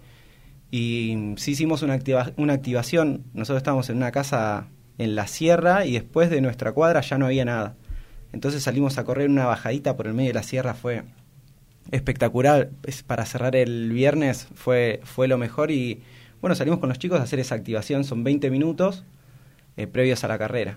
[0.71, 4.67] Y sí hicimos una, activa- una activación, nosotros estábamos en una casa
[4.99, 7.77] en la sierra y después de nuestra cuadra ya no había nada.
[8.33, 11.05] Entonces salimos a correr una bajadita por el medio de la sierra, fue
[11.93, 12.71] espectacular.
[12.85, 16.03] Es- Para cerrar el viernes fue, fue lo mejor y
[16.45, 19.03] bueno, salimos con los chicos a hacer esa activación, son 20 minutos
[19.79, 20.77] eh, previos a la carrera.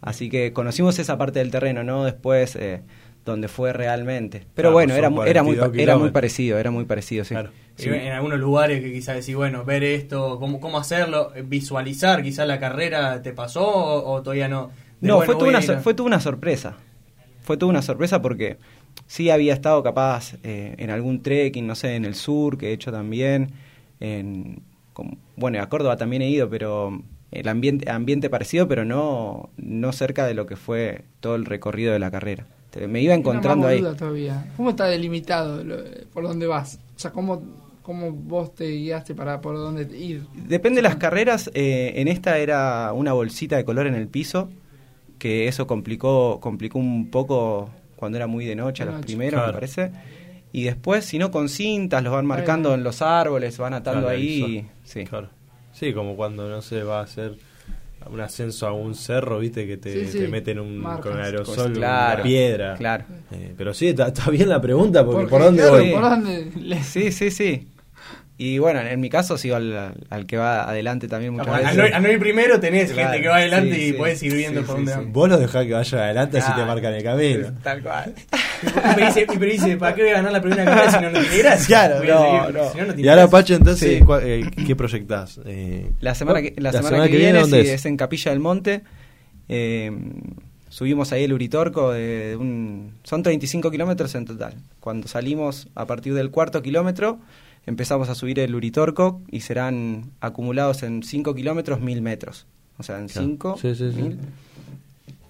[0.00, 2.80] Así que conocimos esa parte del terreno, no después eh,
[3.26, 4.46] donde fue realmente.
[4.54, 7.34] Pero Claro, bueno, era, era, muy, 42 pa- era muy parecido, era muy parecido, sí.
[7.34, 7.50] Claro.
[7.78, 7.88] Y Sí.
[7.90, 12.58] En algunos lugares que quizás decís, bueno, ver esto, cómo, cómo hacerlo, visualizar, quizás la
[12.58, 14.70] carrera te pasó o, o todavía no.
[15.02, 16.76] De, No, bueno, fue, toda una, fue toda una sorpresa.
[17.42, 18.56] Fue toda una sorpresa porque
[19.06, 22.72] sí había estado capaz eh, en algún trekking, no sé, en el sur, que he
[22.72, 23.50] hecho también.
[24.00, 29.50] En, como- bueno, a Córdoba también he ido, pero el ambiente, ambiente parecido, pero no,
[29.56, 32.46] no cerca de lo que fue todo el recorrido de la carrera.
[32.70, 33.80] Te- Me iba encontrando ahí.
[33.96, 34.46] todavía.
[34.56, 35.76] ¿Cómo está delimitado lo-
[36.12, 36.78] por dónde vas?
[36.96, 37.42] O sea, ¿cómo,
[37.82, 40.24] cómo vos te guiaste para por dónde ir?
[40.34, 41.50] Depende de las carreras.
[41.54, 44.48] eh, en esta era una bolsita de color en el piso,
[45.18, 49.06] que eso complicó, complicó un poco cuando era muy de noche, a los noche.
[49.06, 49.92] primeros, me parece.
[50.52, 54.16] Y después, si no, con cintas, los van marcando en los árboles, van atando Claro,
[54.16, 54.42] ahí.
[54.58, 55.04] y- sí.
[55.04, 55.28] Claro.
[55.72, 57.36] Sí, como cuando no se va a hacer
[58.10, 60.18] un ascenso a un cerro, viste, que te, Sí, sí.
[60.18, 61.06] te meten un, Marcas.
[61.12, 62.74] con aerosol, Claro, una piedra.
[62.76, 63.04] claro.
[63.30, 65.92] Eh, pero sí, está, está bien la pregunta, porque, Porque, ¿por dónde claro, voy?
[65.92, 66.52] ¿Por dónde?
[66.60, 67.68] le- Sí, sí, sí.
[68.44, 71.76] Y bueno, en mi caso sigo al, al que va adelante también muchas Al veces.
[71.76, 73.92] no, al no ir primero tenés Claro, gente que va adelante sí, y sí.
[73.92, 75.10] podés ir viendo Sí, por sí, dónde.
[75.12, 76.66] Vos lo dejás que vaya adelante, así te Claro.
[76.72, 77.52] marcan el camino.
[77.62, 78.14] Tal cual.
[78.16, 80.96] Y pero dice, y pero dice, ¿para qué voy a ganar la primera carrera si
[81.04, 81.66] no, no tiene gracia?
[81.66, 82.70] Claro, no, seguir, no.
[82.72, 83.28] si no, no tiene Y ahora.
[83.28, 84.04] Pacho, entonces, Sí.
[84.04, 85.40] ¿cuál- eh, ¿qué proyectás?
[85.46, 87.86] Eh, La semana que, la semana que, viene, sí, es?
[87.86, 88.82] en Capilla del Monte.
[89.48, 89.92] Eh,
[90.68, 91.92] subimos ahí el Uritorco.
[91.92, 94.54] De un, son 35 kilómetros en total.
[94.80, 97.18] Cuando salimos a partir del cuarto kilómetro,
[97.66, 102.46] empezamos a subir el Uritorco y serán acumulados en 5 kilómetros 1000 metros.
[102.78, 103.26] O sea, en Claro.
[103.28, 103.56] 5.
[103.60, 104.16] Sí, sí, sí.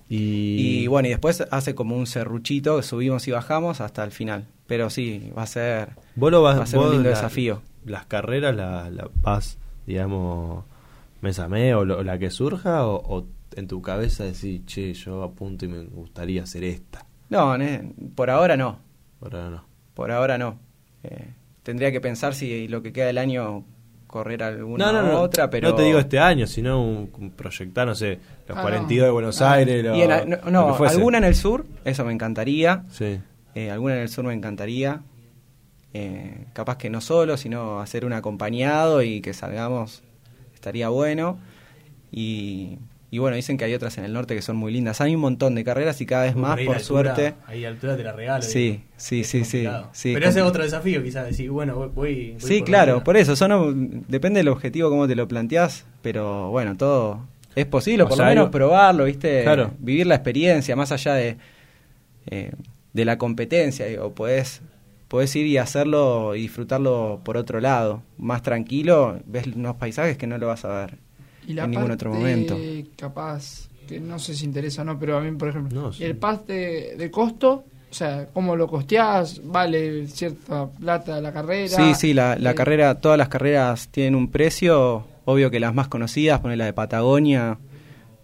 [0.08, 4.10] Y, Y bueno, y después hace como un serruchito que subimos y bajamos hasta el
[4.12, 4.46] final.
[4.66, 7.62] Pero sí, va a ser, vos lo vas, va a ser un lindo la- desafío.
[7.84, 10.64] ¿Las carreras las la vas, digamos,
[11.20, 12.86] mes a mes o, lo- la que surja?
[12.86, 17.04] O, o en tu cabeza decís, che, yo apunto y me gustaría hacer esta?
[17.30, 18.78] No, ne- por ahora no.
[19.18, 19.64] Por ahora no.
[19.94, 20.58] Por ahora no.
[21.04, 21.28] Eh,
[21.62, 23.64] tendría que pensar si lo que queda del año
[24.06, 25.20] correr alguna No, no, no.
[25.20, 28.62] otra, pero No te digo este año, sino un, un proyectar, no sé, los Ah,
[28.62, 29.12] 42 de no.
[29.14, 29.52] Buenos Ah.
[29.54, 29.82] Aires.
[29.84, 30.94] lo- Y en la- no, no, lo que fuese.
[30.96, 32.84] alguna en el sur, eso me encantaría.
[32.90, 33.18] Sí.
[33.54, 35.00] Eh, alguna en el sur me encantaría.
[35.94, 40.02] Eh, capaz que no solo, sino hacer un acompañado y que salgamos
[40.54, 41.38] estaría bueno.
[42.10, 42.78] Y,
[43.12, 45.02] y bueno, dicen que hay otras en el norte que son muy lindas.
[45.02, 47.34] Hay un montón de carreras y cada vez más, por altura- suerte.
[47.46, 48.42] Ahí a altura te la regalo.
[48.42, 48.82] Sí, digo.
[48.96, 52.36] sí, sí, sí, sí, Pero ese es otro desafío, quizás, decir, bueno, voy.
[52.38, 56.74] Sí, por claro, por eso, son, depende del objetivo, cómo te lo planteás, pero bueno,
[56.76, 57.20] todo
[57.54, 59.42] es posible, O por sea, lo menos algo- probarlo, ¿viste?
[59.42, 59.72] Claro.
[59.78, 61.36] Vivir la experiencia, más allá de,
[62.30, 62.52] eh,
[62.94, 64.62] de la competencia, digo, podés,
[65.08, 70.26] podés ir y hacerlo y disfrutarlo por otro lado, más tranquilo, ves unos paisajes que
[70.26, 70.94] no lo vas a ver
[71.46, 72.56] Y la en ningún parte otro momento.
[72.96, 76.04] capaz, que no sé si interesa o no, pero a mí, por ejemplo, No, sí.
[76.04, 79.40] el pass de, de costo, o sea, ¿cómo lo costeás?
[79.44, 81.68] ¿Vale cierta plata la carrera?
[81.76, 85.04] Sí, sí, la, la Eh, carrera, todas las carreras tienen un precio.
[85.24, 87.58] Obvio que las más conocidas, poner la de Patagonia,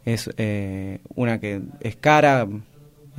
[0.05, 2.47] es eh, una que es cara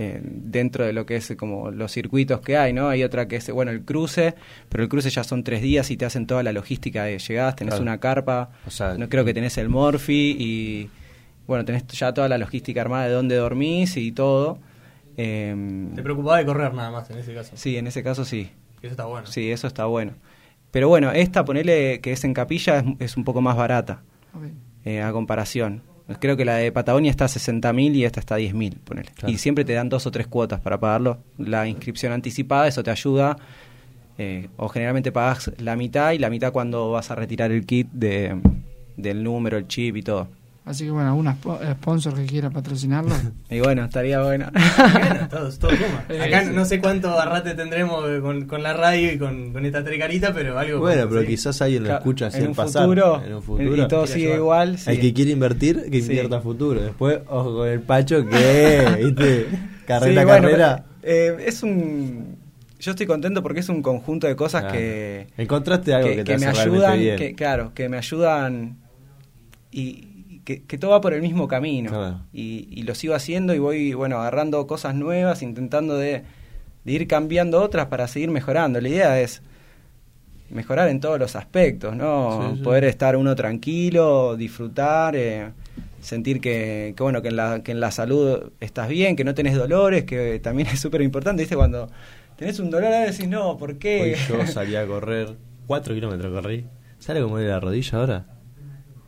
[0.01, 2.87] eh, dentro de lo que es como los circuitos que hay, ¿no?
[2.87, 4.33] Hay otra que es, bueno, el cruce,
[4.69, 7.57] pero el cruce ya son tres días y te hacen toda la logística de llegadas,
[7.57, 7.83] tenés Claro.
[7.83, 10.89] una carpa, O sea, no creo que tenés el morfi y,
[11.47, 14.59] bueno, tenés ya toda la logística armada de dónde dormís y todo.
[15.17, 17.51] Em, Te preocupaba de correr nada más en ese caso.
[17.55, 18.49] sí, en ese caso sí.
[18.81, 19.27] Eso está bueno.
[19.27, 20.13] Sí, eso está bueno.
[20.71, 24.01] Pero bueno, esta, ponele que es en capilla, es, es un poco más barata
[24.85, 25.81] eh, a comparación.
[26.19, 29.09] Creo que la de Patagonia está a 60.000 y esta está a 10.000, ponele.
[29.13, 29.31] Claro.
[29.33, 31.19] Y siempre te dan dos o tres cuotas para pagarlo.
[31.37, 33.37] La inscripción anticipada, eso te ayuda.
[34.17, 37.87] eh, o generalmente pagas la mitad y la mitad cuando vas a retirar el kit
[37.91, 38.35] de,
[38.97, 40.27] del número, el chip y todo.
[40.65, 43.15] Así que bueno, algún spo- sponsor que quiera patrocinarlo.
[43.49, 44.51] Y bueno, estaría bueno.
[44.93, 46.05] Bueno, todo, todo suma.
[46.09, 49.83] Eh, Acá no sé cuánto barrate tendremos con, con la radio y con, con esta
[49.83, 50.79] tres caritas, pero algo.
[50.79, 51.27] Bueno, pero sí.
[51.27, 52.83] quizás alguien lo escucha así en un pasar.
[52.83, 53.83] futuro, en un futuro.
[53.83, 54.77] y todo sigue igual.
[54.77, 54.91] sí.
[54.91, 56.81] El que quiere invertir, que invierta a futuro.
[56.81, 59.47] Después, ojo con el Pacho, que, ¿viste?
[59.87, 60.85] Carrera, Sí, bueno, carrera.
[61.01, 62.37] pero, eh, es un
[62.79, 64.77] yo estoy contento porque es un conjunto de cosas Claro.
[64.77, 67.17] que, Encontraste algo que, te me hace realmente ayudan, bien.
[67.17, 68.77] que, claro, que me ayudan
[69.71, 70.08] y
[70.49, 71.91] que, que todo va por el mismo camino.
[71.91, 72.21] Claro.
[72.33, 76.23] Y, y lo sigo haciendo y voy, bueno, agarrando cosas nuevas, intentando de,
[76.85, 78.81] de ir cambiando otras para seguir mejorando.
[78.81, 79.43] La idea es
[80.49, 82.49] mejorar en todos los aspectos, ¿no?
[82.49, 82.63] Sí, sí.
[82.63, 85.51] Poder estar uno tranquilo, disfrutar, eh,
[86.01, 89.35] sentir que, que, bueno, que en, la, que en la salud estás bien, que no
[89.35, 91.55] tenés dolores, que también es súper importante, ¿viste?
[91.55, 91.91] Cuando
[92.37, 94.17] tenés un dolor a veces decís, no, ¿por Hoy qué?
[94.27, 95.35] yo salí a correr,
[95.67, 96.65] 4 kilómetros corrí.
[96.97, 98.38] ¿Sabes cómo era la rodilla ahora?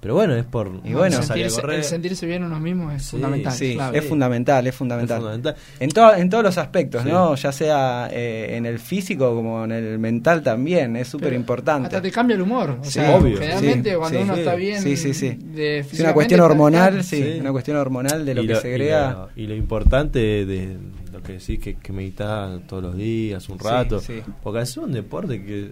[0.01, 0.81] Pero bueno, es por.
[0.83, 1.77] Y bueno, a sentirse, correr.
[1.77, 3.53] el sentirse bien uno mismo es Sí, fundamental.
[3.53, 3.97] Sí, clave.
[3.99, 5.17] es fundamental, es fundamental.
[5.17, 5.55] Es fundamental.
[5.79, 7.09] En, to- en todos los aspectos, Sí.
[7.09, 7.35] ¿no?
[7.35, 11.85] Ya sea eh, en el físico como en el mental también, es súper importante.
[11.85, 12.79] Hasta te cambia el humor.
[12.81, 13.37] O Sí, sea, obvio.
[13.37, 14.39] Generalmente Sí, cuando sí, uno sí.
[14.39, 14.81] está bien.
[14.81, 15.29] Sí, sí, sí.
[15.39, 17.39] de Es una cuestión hormonal, sí, Sí.
[17.39, 19.11] una cuestión hormonal de lo y que lo, se y crea.
[19.11, 20.77] lo- y lo importante de
[21.13, 23.99] lo que decís que, que meditas todos los días, un Sí, rato.
[23.99, 24.21] sí.
[24.41, 25.71] Porque es un deporte que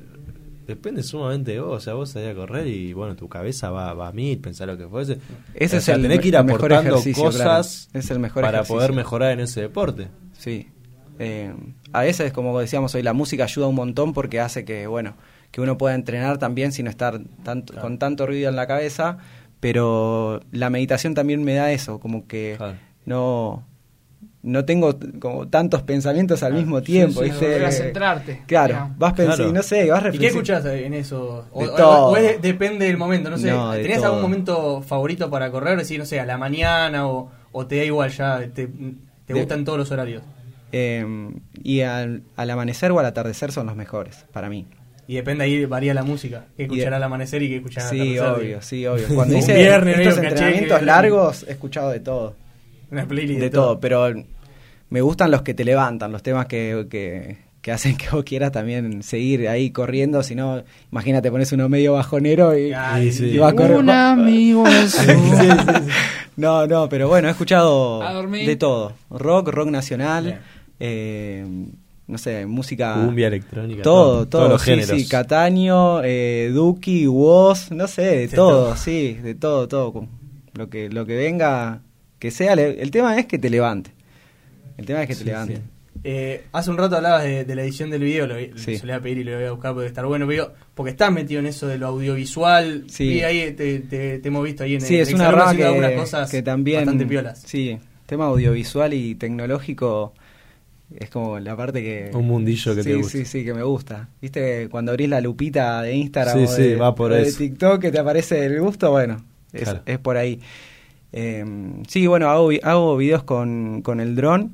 [0.69, 1.77] depende sumamente de vos.
[1.77, 4.67] O sea, vos salís a correr y bueno, tu cabeza va, va a mil, pensar
[4.67, 5.17] lo que fuese.
[5.53, 7.99] Ese o es el tenés que ir aportando cosas claro.
[7.99, 8.75] Es el mejor para ejercicio.
[8.75, 10.07] poder mejorar en ese deporte.
[10.37, 10.67] Sí.
[11.19, 11.53] Eh,
[11.91, 15.15] a veces, como decíamos hoy, la música ayuda un montón porque hace que, bueno,
[15.51, 17.87] que uno pueda entrenar también sin estar tanto, Claro.
[17.87, 19.17] con tanto ruido en la cabeza,
[19.59, 22.77] pero la meditación también me da eso, como que Claro.
[23.05, 23.65] no
[24.41, 29.53] no tengo como tantos pensamientos al mismo tiempo, sí, a centrarte, Claro, vas pensando, Claro.
[29.53, 30.27] no sé, vas ¿Y qué reflexionando.
[30.27, 31.45] escuchás en eso?
[31.51, 32.05] O, De o- todo.
[32.07, 33.51] o es- depende del momento, no sé.
[33.51, 35.77] No, ¿Tenés algún momento favorito para correr?
[35.77, 39.33] Decir, no sé, a la mañana o, o te da igual ya, te, te De-
[39.33, 40.23] gustan todos los horarios.
[40.71, 41.05] Eh,
[41.63, 44.67] y al, al amanecer o al atardecer son los mejores para mí.
[45.07, 46.45] Y depende ahí, varía la música.
[46.55, 48.45] ¿Qué escuchar al amanecer y qué escuchar al Sí, atardecer?
[48.45, 49.05] obvio, sí, obvio.
[49.15, 52.35] Cuando hice viernes, estos entrenamientos largos, he escuchado de todo.
[52.91, 54.11] Una playlist de todo, pero
[54.89, 58.51] me gustan los que te levantan, los temas que, que, que hacen que vos quieras
[58.51, 63.37] también seguir ahí corriendo, si no, imagínate, pones uno medio bajonero y, Ay, Sí, y
[63.37, 63.77] va a correr.
[63.77, 64.63] Un amigo
[66.37, 70.39] No, no, pero bueno, he escuchado de todo, rock, rock nacional,
[70.79, 71.45] eh,
[72.07, 72.95] no sé, música...
[72.95, 73.83] Cumbia electrónica.
[73.83, 74.89] Todo, todo, Todos los sí, géneros.
[75.01, 78.75] sí, Cataño, eh, Duki, Woz, no sé, de De todo, todo.
[78.77, 80.07] sí, de todo, todo,
[80.53, 81.81] lo que, lo que venga,
[82.19, 83.91] que sea, le- el tema es que te levante,
[84.77, 85.55] el tema es que te Sí, levante.
[85.55, 85.61] sí.
[86.05, 88.77] Eh, hace un rato hablabas de, de la edición del video, lo, Sí.
[88.77, 90.91] se le voy a pedir y lo voy a buscar porque estar bueno, pero porque
[90.91, 92.85] estás metido en eso de lo audiovisual.
[92.87, 93.15] Sí.
[93.15, 95.65] Y ahí te, te- te hemos visto ahí en Sí, el es una rama que,
[95.65, 97.41] algunas cosas que también, bastante piolas.
[97.45, 100.13] sí, tema audiovisual y tecnológico
[100.97, 102.11] es como la parte que...
[102.13, 103.11] Un mundillo que sí, te gusta.
[103.17, 104.07] Sí, sí, que me gusta.
[104.21, 104.69] ¿Viste?
[104.69, 107.37] Cuando abrís la lupita de Instagram Sí, o sí, de, va por o de eso.
[107.39, 109.81] TikTok que te aparece el gusto, bueno, es, Claro.
[109.85, 110.39] es por ahí.
[111.11, 111.43] Eh,
[111.87, 114.53] sí, bueno, hago, vi- hago videos con, con el dron.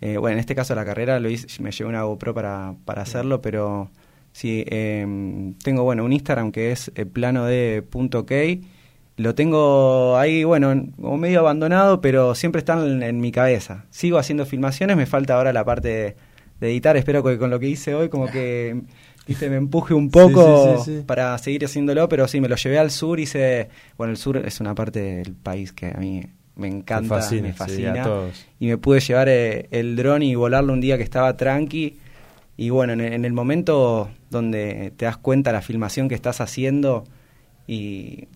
[0.00, 3.02] Eh, bueno, en este caso la carrera lo hice, me llevé una GoPro para, para
[3.02, 3.90] hacerlo, pero
[4.32, 8.34] sí, eh, tengo bueno un Instagram que es eh, plano de punto .k.
[9.16, 13.86] Lo tengo ahí, bueno, en- como medio abandonado, pero siempre están en, en mi cabeza.
[13.90, 16.16] Sigo haciendo filmaciones, me falta ahora la parte de,
[16.60, 16.96] de editar.
[16.96, 18.82] Espero que con lo que hice hoy como que
[19.28, 21.04] viste, me empuje un poco Sí, sí, sí, sí.
[21.06, 23.68] para seguir haciéndolo, pero sí, me lo llevé al sur, hice...
[23.96, 26.22] Bueno, el sur es una parte del país que a mí
[26.56, 27.92] me encanta, fascina, me sí, fascina.
[27.92, 28.46] a todos.
[28.58, 31.98] Y me pude llevar eh, el dron y volarlo un día que estaba tranqui.
[32.56, 37.04] Y bueno, en, en el momento donde te das cuenta la filmación que estás haciendo
[37.68, 38.26] y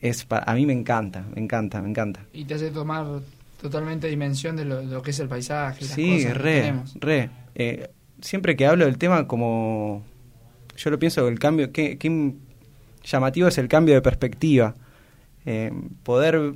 [0.00, 2.20] es pa- a mí me encanta, me encanta, me encanta.
[2.32, 3.04] y te hace tomar
[3.60, 5.84] totalmente dimensión de lo, de lo que es el paisaje.
[5.84, 7.30] las Sí, cosas que re, re.
[7.54, 7.88] Eh,
[8.20, 10.04] siempre que hablo del tema como
[10.76, 12.32] yo lo pienso que el cambio, qué, qué
[13.04, 14.74] llamativo es el cambio de perspectiva.
[15.44, 16.52] Eh, poder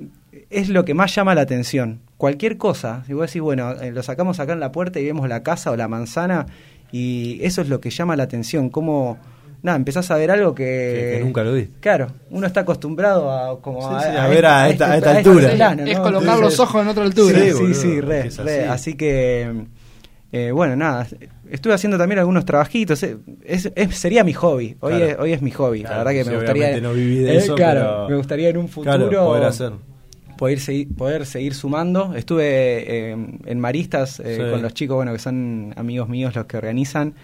[0.51, 2.01] es lo que más llama la atención.
[2.17, 5.29] Cualquier cosa, si vos decís, bueno, eh, lo sacamos acá en la puerta y vemos
[5.29, 6.47] la casa o la manzana
[6.93, 9.17] y eso es lo que llama la atención, como
[9.63, 11.73] nada, empezás a ver algo que, Que- que nunca lo viste.
[11.81, 15.31] Claro, uno está acostumbrado a como Sí, sí, a ver a esta- a esta este
[15.31, 15.51] altura.
[15.55, 17.39] plano, es colocar Entonces- los ojos en otra altura.
[17.39, 18.29] Sí, sí, boludo, sí, re, re.
[18.29, 18.69] así.
[18.69, 19.65] Así que,
[20.33, 21.07] eh, bueno, nada,
[21.51, 23.03] estuve haciendo también algunos trabajitos.
[23.03, 24.77] eh, Es, es- sería mi hobby.
[24.81, 25.05] Hoy, Claro.
[25.07, 25.81] es, hoy es mi hobby.
[25.81, 26.81] Claro, la verdad que sí, me gustaría.
[26.81, 29.73] no viví de eh, eso, claro, pero- me gustaría en un futuro Claro, poder hacer.
[30.39, 32.15] poder seguir, poder seguir sumando.
[32.15, 32.45] Estuve
[33.11, 34.51] eh, en Maristas eh, Sí.
[34.51, 37.15] con los chicos, bueno, que son amigos míos los que organizan.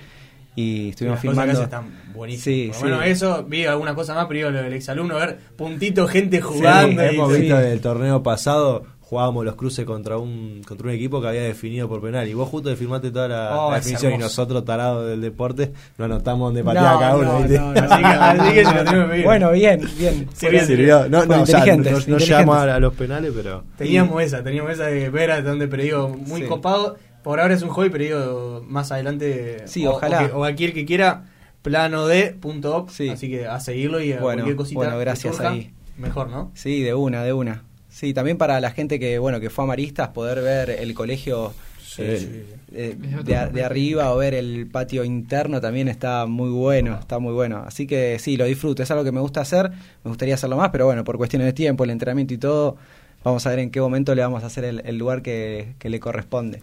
[0.58, 1.52] Y estuvimos Las cosas que filmando.
[1.52, 2.76] hace están buenísimas.
[2.78, 3.10] Sí, sí.
[3.10, 7.02] eso, vi alguna cosa más, pero digo lo del exalumno, ver puntito, gente jugando.
[7.02, 7.40] hemos sí.
[7.42, 11.88] visto del torneo pasado, jugábamos los cruces contra un contra un equipo que había definido
[11.88, 12.26] por penal.
[12.28, 16.06] Y vos justo firmaste toda la, Oh, la definición y nosotros, tarados del deporte, no
[16.06, 17.32] anotamos dónde No, pateaba cada uno.
[17.34, 17.58] no, ¿viste?
[17.58, 19.22] no, no, Así que- no, así no, lo no.
[19.22, 20.28] Bueno, bien, bien.
[20.34, 21.08] Sirvió.
[21.08, 23.62] No, no, o sea, no, no llegamos a, los penales, pero.
[23.78, 26.46] Teníamos esa, teníamos esa de ver a donde, pero digo, muy Sí.
[26.48, 26.96] copado.
[27.22, 29.62] por ahora es un hobby, pero digo, más adelante.
[29.66, 30.22] Sí, o, ojalá.
[30.22, 31.24] O, que- o aquel que quiera,
[31.62, 33.08] plano de punto op, Sí.
[33.08, 34.78] Así que a seguirlo y a Bueno, cualquier cosita.
[34.78, 35.70] bueno, gracias surja, ahí.
[35.96, 36.50] Mejor, ¿no?
[36.54, 37.62] Sí, de una, de una.
[37.96, 41.54] Sí, también para la gente que, bueno, que fue a Maristas, poder ver el colegio
[41.96, 47.32] eh, eh, de, arriba o ver el patio interno también está muy bueno, está muy
[47.32, 47.64] bueno.
[47.66, 49.70] Así que sí, lo disfruto, es algo que me gusta hacer,
[50.04, 52.76] me gustaría hacerlo más, pero bueno, por cuestiones de tiempo, el entrenamiento y todo,
[53.24, 55.88] vamos a ver en qué momento le vamos a hacer el, el lugar que, que
[55.88, 56.62] le corresponde.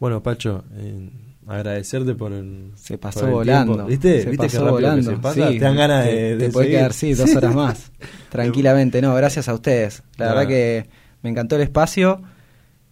[0.00, 1.10] Bueno, Pacho, eh,
[1.46, 2.72] agradecerte por el.
[2.76, 3.72] Se por pasó el volando.
[3.74, 3.88] tiempo.
[3.90, 4.22] ¿Viste?
[4.22, 5.10] Se ¿Viste pasó qué rápido que volando.
[5.10, 5.48] se pasa?
[5.48, 6.36] Sí, Te dan ganas te- de.
[6.36, 7.92] Te de puede quedar, sí, dos horas más.
[8.30, 10.02] Tranquilamente, no, gracias a ustedes.
[10.16, 10.86] La verdad que
[11.22, 12.20] me encantó el espacio.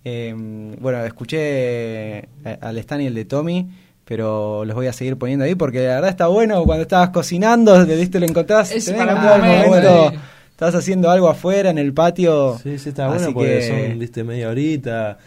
[0.04, 0.34] Eh,
[0.80, 2.28] bueno, escuché eh,
[2.60, 3.70] al Stan y el de Tommy,
[4.04, 7.86] pero los voy a seguir poniendo ahí porque la verdad está bueno cuando estabas cocinando,
[7.86, 8.70] te viste, lo encontrás.
[8.70, 10.18] Es tenés para momento, momento, eh.
[10.50, 12.58] Estás haciendo algo afuera en el patio.
[12.62, 15.18] Sí, sí, está Así bueno porque que- son, viste, media horita.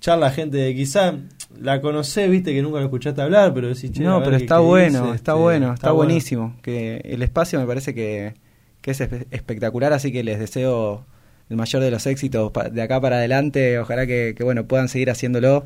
[0.00, 1.14] Charla gente de quizá
[1.60, 4.56] la conocés, viste, que nunca lo escuchaste hablar, pero decís, che, no, pero qué- está
[4.56, 6.06] qué bueno, dice, está este, bueno, está, bueno.
[6.08, 6.56] buenísimo.
[6.62, 8.34] Que el espacio me parece que,
[8.80, 11.04] que es espe- espectacular, así que les deseo
[11.50, 13.78] el mayor de los éxitos de acá para adelante.
[13.78, 15.64] Ojalá que, que, bueno puedan seguir haciéndolo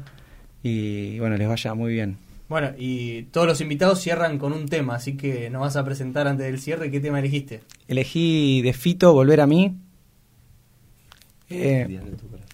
[0.62, 2.16] y bueno les vaya muy bien.
[2.48, 6.26] Bueno, y todos los invitados cierran con un tema, así que nos vas a presentar
[6.26, 6.90] antes del cierre.
[6.90, 7.60] ¿Qué tema elegiste?
[7.88, 9.76] Elegí de Fito Volver a mí.
[11.50, 11.98] Eh,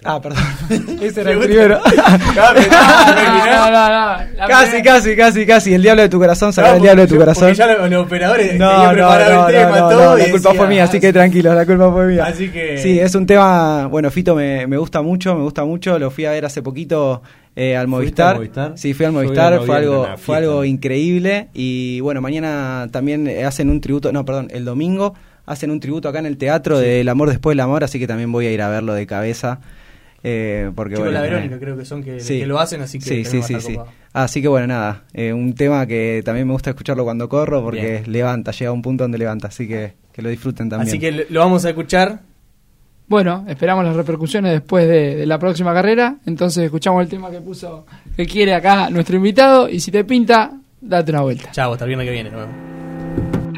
[0.05, 0.39] ah, perdón.
[1.03, 1.81] Ese era el primero.
[2.35, 5.75] No, no, no, la casi, primera- casi, casi, casi.
[5.75, 7.53] El diablo de tu corazón será el diablo de tu corazón.
[7.55, 10.17] Ya los, los operadores tenían No, no, el tema, no, no, todo.
[10.19, 12.25] la culpa decía, fue mía, así que tranquilos, la culpa fue mía.
[12.27, 15.99] Así que- Sí, es un tema, bueno, Fito me, me gusta mucho, me gusta mucho,
[15.99, 17.23] lo fui a ver hace poquito
[17.57, 17.91] eh, al ¿Fuiste
[18.23, 18.37] Movistar.
[18.37, 18.73] Movistar?
[18.77, 23.71] Sí, fui al Movistar, a fue algo, fue algo increíble y bueno, mañana también hacen
[23.71, 25.15] un tributo, no, perdón, el domingo
[25.47, 28.31] hacen un tributo acá en el teatro del amor después del amor, así que también
[28.33, 29.61] voy a ir a verlo de cabeza.
[30.27, 32.39] Eh, porque bueno, la eh, Verónica creo que son que, Sí.
[32.41, 33.77] que lo hacen, así que sí, sí, sí, sí.
[34.15, 38.01] Así que bueno, nada, eh, un tema que también me gusta escucharlo cuando corro porque
[38.01, 38.13] Bien.
[38.13, 40.89] levanta, llega a un punto donde levanta, así que que lo disfruten también.
[40.89, 42.21] Así que lo- lo vamos a escuchar.
[43.07, 46.17] Bueno, esperamos las repercusiones después de, de la próxima carrera.
[46.25, 47.85] Entonces escuchamos el tema que puso,
[48.17, 49.69] que quiere acá nuestro invitado.
[49.69, 51.51] Y si te pinta, date una vuelta.
[51.51, 52.31] Chao, hasta el viernes que viene.
[52.31, 53.54] nos vemos.